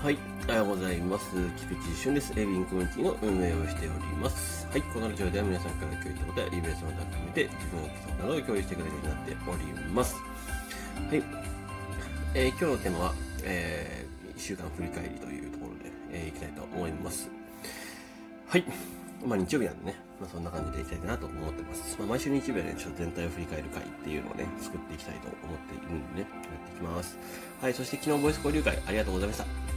[0.00, 1.26] はい、おはようございます。
[1.56, 2.32] 菊池俊です。
[2.36, 4.64] エビンコミュニティの運営をしております。
[4.70, 10.14] はい、このラジオでは皆さんから共有したことやリベースの中含めて自分の基礎などを共有してくれるようになっております。
[10.14, 10.20] は
[11.16, 11.22] い、
[12.34, 14.06] えー今日のテーマは、え
[14.36, 17.28] 1週間振り返りというところで、えーいきたいと思います。
[18.46, 18.64] はい。
[19.26, 21.96] まあ日曜日なんでね、まあそんな感じでいきたいなと思ってます。
[21.98, 27.18] まあ毎週日曜日はね、ちょっと全体を振り返る会っていうのをね、作っていきたいと思っているんでね、やっていきます。
[27.60, 29.67] はい、そして昨日ボイス交流会ありがとうございました。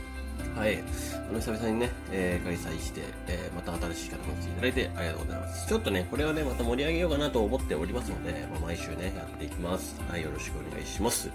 [0.56, 0.84] はい。
[1.30, 5.68] あの、久々にね、えー開催して、えーまた新しい方も来ていただいてありがとうございます。
[5.68, 9.96] ちょっとね、これはね、また盛り上げようかなと思っておりますので、まあ、毎週ね、やっていきます。
[10.10, 11.30] はい、よろしくお願いします。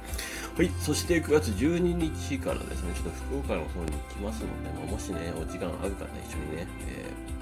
[0.56, 7.36] はい、そして9月12日からですね、ちょっと福岡の方に来ますので、まあ、もしね、お時間合う方一緒にね、えー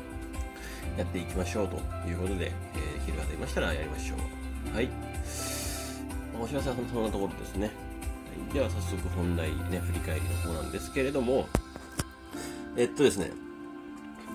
[0.96, 1.76] やっていきましょうと
[2.08, 4.74] いうことで、えー、昼が出ましたらやりましょう。
[4.76, 4.88] はい。
[6.40, 7.70] お知らせはそんなところですね。
[8.52, 11.48] では早速本題ね、振り返りの方なんですけれども、
[12.76, 13.30] えっとですね、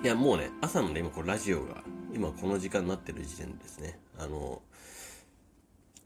[0.02, 1.82] いやもうね、朝のね、今これラジオが、
[2.14, 4.60] 今この時間になってる時点でですね、あの、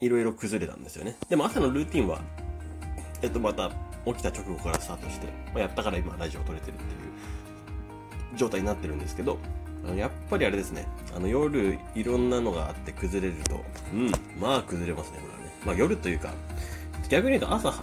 [0.01, 1.17] いろいろ崩れたんですよね。
[1.29, 2.21] でも朝のルーティンは、
[3.21, 3.71] えっとまた
[4.05, 9.39] 起きた直後からスタートして、まあ、やったから今ラジオ撮れてるっていう状態になってるんですけど、
[9.85, 15.55] あのやっぱりあれですね、あの夜いろんなのがあって崩れると、うん、まあ崩れますね、これはね。
[15.65, 16.33] まあ夜というか、
[17.09, 17.73] 逆に言うと朝、ん？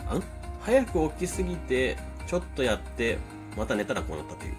[0.62, 3.18] 早く起きすぎて、ちょっとやって、
[3.56, 4.54] また寝たらこうなったという。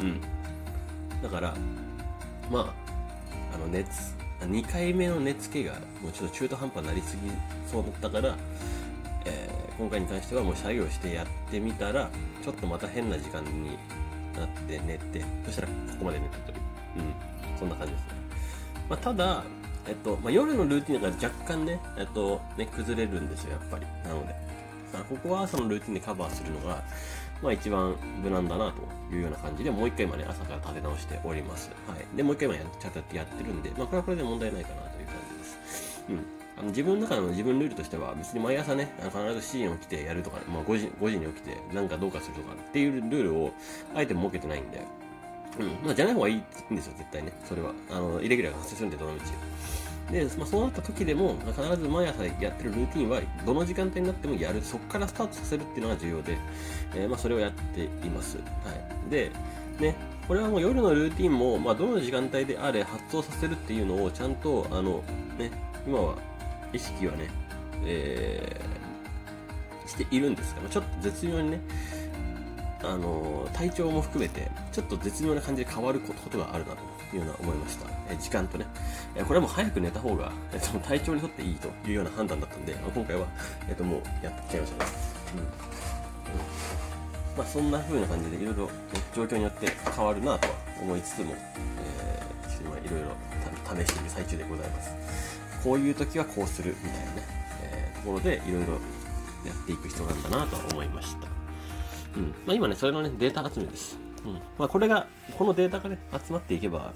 [0.00, 0.20] うん。
[1.22, 1.54] だから、
[2.50, 5.72] まあ、あの熱、2回目の寝つけが
[6.02, 7.32] もうちょっと中途半端になりすぎ
[7.70, 8.36] そうだったから、
[9.24, 12.08] えー今回に関してはもう作業してやってみたら、
[12.42, 13.76] ちょっとまた変な時間に
[14.34, 16.56] なって寝て、そしたらここまで寝たという。
[16.96, 17.58] うん。
[17.58, 18.08] そんな感じですね。
[18.88, 19.44] まあ、ただ、
[19.88, 23.86] えっと、まあ、夜のルーティンだから若干ね、えっと、ね、崩れるんですよ、やっぱり。
[24.04, 24.34] なので。
[24.94, 26.82] あここは朝のルーティンでカバーするのが、
[27.42, 31.70] まあ一番無難だなというような感じで、もう一回今ね、朝から立て直しております。
[31.86, 32.16] はい。
[32.16, 36.04] で、もう一回今やちゃんとやってるんで、まあこれはこれで問題ないかなという感じです。
[36.08, 36.16] うん。
[36.58, 43.52] あの自分の中の自分ルールとしては、別に毎朝ね、必ず7時に起きてやるとか、まあ5時 ,5 時に起きてなんかどうかするとかっていうルールを
[43.94, 44.80] あえて設けてないんで、
[45.58, 45.66] うん。
[45.84, 47.32] まあじゃない方がいいんですよ、絶対ね。
[47.44, 47.72] それは。
[47.90, 49.20] あの、イレギュラーが発生するんで、どの道。
[50.10, 56.38] で、まあ、そうなった時でも、必ず毎朝やってるルーティンは、どの時間帯になってもやる、そこからスタートさせるっていうのが重要で、
[56.94, 58.36] えーまあ、それをやっています。
[58.36, 58.42] は
[59.06, 59.10] い。
[59.10, 59.32] で、
[59.80, 59.96] ね、
[60.28, 65.02] これはもう夜のルーティンも、まあ、どの時間帯であれ発動させるっていうのを、ちゃんと、あの、
[65.38, 65.50] ね、
[65.86, 66.14] 今は、
[66.72, 67.28] 意識はね、
[67.84, 68.86] えー
[69.86, 71.60] しているんですが、ちょっと絶妙にね、
[72.86, 77.86] あの体調も含めて、ちょっと絶妙な感じで変わることがあるなというような思いました。
[78.10, 78.66] え時間とね。
[79.14, 83.26] えこれはもう早く寝た方が、えっと、体調にとっていいというような判断だったんで、まあ今回は、
[83.68, 84.90] えっと、もうやっちゃいましたね。
[85.34, 85.40] うん。
[85.40, 85.46] うん
[87.36, 88.70] まあそんな風な感じでいろいろ
[89.14, 91.34] 状況によって変わるなとは思いつつも、
[91.82, 94.90] えー、ちょっと今いろいろ試している最中でございます。
[95.62, 97.22] こういう時はこうするみたいなね、
[97.62, 98.72] えーところでいろいろ
[99.44, 101.35] やっていく必要なんだなと思いました。
[102.16, 102.34] うん。
[102.46, 103.98] まあ今ね、それのね、データ集めです。
[104.24, 104.32] うん。
[104.58, 105.06] まあこれが、
[105.36, 106.92] このデータがね、集まっていけば、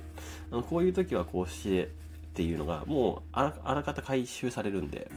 [0.50, 1.88] あのこういう時はこうしてっ
[2.34, 5.10] ていうのが、もうあらあらかた回収されるんで、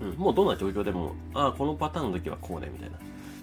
[0.00, 0.10] うん。
[0.12, 2.98] もうどんな状況でも、ああ、このパターンの時はこうね、みたいな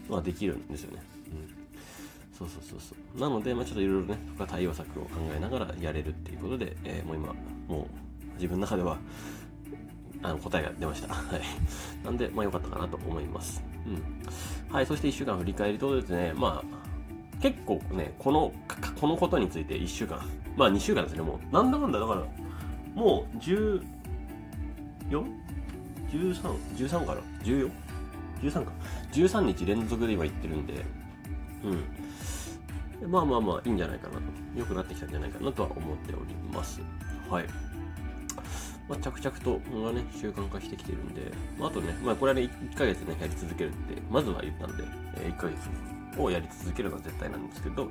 [0.10, 1.04] のができるんですよね。
[1.32, 2.38] うん。
[2.38, 3.20] そうそうそうそう。
[3.20, 7.34] なので、まあちょっといろいろね、他対応策を考えながらやれるっていうことで、えーもう今、
[7.68, 8.98] もう自分の中では、
[10.22, 11.14] あの答えが出ました。
[11.14, 11.42] はい。
[12.04, 13.73] なんで、まあ良かったかなと思います。
[13.86, 14.74] うん。
[14.74, 16.84] はい、そして1週間振り返りとですね、まあ、
[17.42, 18.52] 結構ね、この、
[19.00, 20.20] このことについて1週間、
[20.56, 21.54] まあ2週間ですね、もう。
[21.54, 22.24] なんだかんだ、だから、
[22.96, 23.84] もう 14?13?
[26.76, 27.70] 13かな ?14?
[28.42, 28.72] 13か。
[29.12, 30.86] 13日連続で今言ってるんで、
[31.64, 33.12] うん。
[33.12, 34.22] まあまあまあ、いいんじゃないかなと。
[34.56, 36.82] 良くなってきたんじゃないかなとは思っております。
[37.30, 37.46] はい。
[38.90, 44.84] まあ、着々と、がね、習慣化してきてるんで、まあ、あとね、まあ、これはね、1ヶ月ね、やり続けるって、まずは言ったんで、
[45.18, 45.58] えー1ヶ月
[46.20, 47.90] をやり続けるのは絶対なんですけど、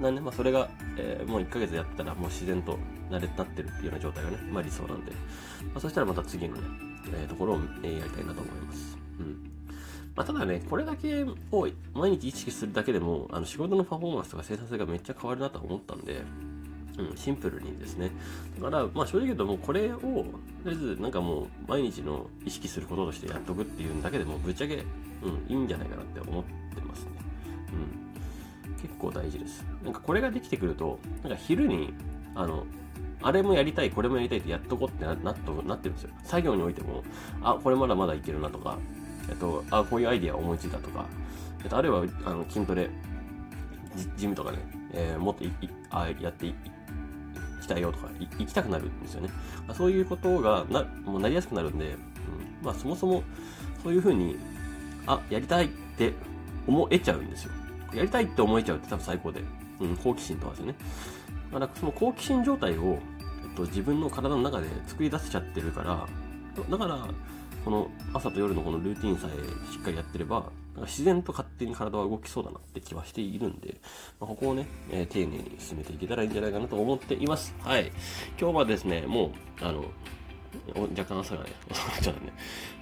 [0.00, 2.78] なんで、まあ、それが、えーもう1ヶ月やったら、もう自然と
[3.10, 5.18] 慣れになってるっていうような状態がね、まあ、理想なんで、ま
[5.76, 6.62] あ、そしたらまた次のね、
[7.12, 8.96] えーところを、えーやりたいなと思います。
[9.18, 9.50] うん。
[10.16, 16.22] まあ、ただね、これだけを毎日意識するだけでも、あの仕事のパフォーマンスとか生産性がめっちゃ変わるなと思ったんで、
[16.98, 18.10] うん、シンプルにですね。
[18.60, 20.24] だから、まあ正直言うともうこれを、と
[20.66, 24.82] りあえずなんかもう毎日の意識することとしてやっとくっていうだけでもぶっちゃけ、うん、
[25.48, 27.10] いいんじゃないかなって思ってますね。
[28.66, 28.76] うん。
[28.80, 29.64] 結構大事です。
[29.82, 31.92] なんかこれができてくると、なんか昼に、
[32.34, 32.66] あの、
[33.22, 36.10] あれもやりたい、これもやりたいってやっとこうってななっとなってるんですよ。
[36.22, 37.02] 作業においても、
[37.42, 38.78] あ、これまだまだいけるなとか、
[39.28, 41.06] えっと、あ、こういうアイディア思いついたとか、
[41.62, 42.90] えっと、あるいはあの筋トレ、
[44.16, 44.58] ジムとかね、
[44.92, 45.52] えー、もっといい
[45.90, 46.54] あやってい
[47.64, 48.08] きたよとか
[48.38, 49.30] 行きたくなるんですよね。
[49.74, 51.98] そういうことがなもうなりやすくなるんで、うん
[52.62, 53.22] まあ、そもそも
[53.82, 54.36] そういうふうに、
[55.06, 56.12] あ、やりたいって
[56.66, 57.52] 思えちゃうんですよ。
[57.92, 59.42] やりたいって思えちゃうって多分最高で、
[59.80, 60.74] うん、好奇心とかですよね。
[61.52, 62.98] だからその好奇心状態を、
[63.48, 66.06] えっと、自分の体の中で作り出せちゃってるから、
[66.70, 67.06] だから、
[67.64, 70.50] この朝と夜のこのルーティンさえしっかりやってれば、
[70.82, 73.80] 自然と勝手に体は動きそうだなって気はしているんで、
[74.20, 77.54] まあ、ここをね、えー、丁寧に進めていけたらいいんじゃないかなと思っています。
[77.60, 77.90] はい。
[78.40, 79.84] 今日はですね、もう、あの、
[80.96, 82.32] 若干朝がね、 遅くなっちゃうんで、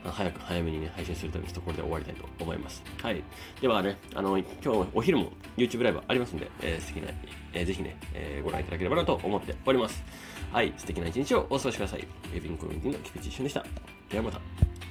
[0.04, 2.82] 早く早めにね、配信するためにちょっとこれで終わりたいと思います。
[3.00, 3.22] はい。
[3.60, 7.12] ではね、あの、今日お昼も YouTube ライブありますんで、えー、素敵な、
[7.52, 10.02] えー、ぜひね、えー、ご覧いただければなと思っております。
[10.52, 10.72] はい。
[10.76, 12.00] 素敵な一日をお過ごしください。
[12.00, 13.64] ウェビンコミュニティの菊池一瞬でした。
[14.10, 14.71] ではまた。